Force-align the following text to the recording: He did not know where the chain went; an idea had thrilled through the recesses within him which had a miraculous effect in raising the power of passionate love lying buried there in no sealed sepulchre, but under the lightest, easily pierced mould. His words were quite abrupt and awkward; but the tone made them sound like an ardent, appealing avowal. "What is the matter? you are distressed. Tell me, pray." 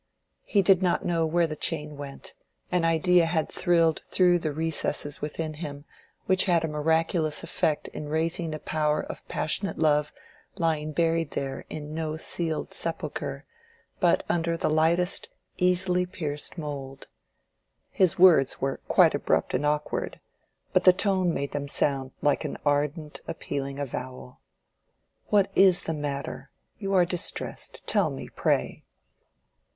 He 0.45 0.63
did 0.63 0.81
not 0.81 1.05
know 1.05 1.27
where 1.27 1.45
the 1.45 1.55
chain 1.55 1.95
went; 1.95 2.33
an 2.71 2.83
idea 2.85 3.27
had 3.27 3.49
thrilled 3.51 4.01
through 4.03 4.39
the 4.39 4.51
recesses 4.51 5.21
within 5.21 5.53
him 5.53 5.85
which 6.25 6.45
had 6.45 6.63
a 6.63 6.67
miraculous 6.67 7.43
effect 7.43 7.87
in 7.89 8.09
raising 8.09 8.49
the 8.49 8.57
power 8.57 9.01
of 9.03 9.27
passionate 9.27 9.77
love 9.77 10.11
lying 10.55 10.91
buried 10.91 11.29
there 11.33 11.65
in 11.69 11.93
no 11.93 12.17
sealed 12.17 12.73
sepulchre, 12.73 13.45
but 13.99 14.23
under 14.27 14.57
the 14.57 14.71
lightest, 14.71 15.29
easily 15.59 16.07
pierced 16.07 16.57
mould. 16.57 17.07
His 17.91 18.17
words 18.17 18.59
were 18.59 18.77
quite 18.87 19.13
abrupt 19.13 19.53
and 19.53 19.67
awkward; 19.67 20.19
but 20.73 20.83
the 20.83 20.93
tone 20.93 21.31
made 21.31 21.51
them 21.51 21.67
sound 21.67 22.09
like 22.23 22.43
an 22.43 22.57
ardent, 22.65 23.21
appealing 23.27 23.77
avowal. 23.77 24.39
"What 25.27 25.51
is 25.53 25.83
the 25.83 25.93
matter? 25.93 26.49
you 26.79 26.91
are 26.95 27.05
distressed. 27.05 27.85
Tell 27.85 28.09
me, 28.09 28.29
pray." 28.29 28.83